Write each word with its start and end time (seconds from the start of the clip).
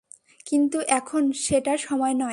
কিন্তু 0.45 0.77
এখন 0.91 1.23
সেটার 1.39 1.77
সময় 1.77 2.13
নয়। 2.13 2.29